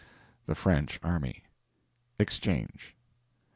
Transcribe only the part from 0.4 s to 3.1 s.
(The French army.) Exchange.